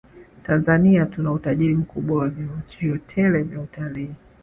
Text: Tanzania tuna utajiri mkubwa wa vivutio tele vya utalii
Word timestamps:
Tanzania 0.43 1.05
tuna 1.05 1.31
utajiri 1.31 1.75
mkubwa 1.75 2.17
wa 2.19 2.29
vivutio 2.29 2.97
tele 2.97 3.43
vya 3.43 3.61
utalii 3.61 4.11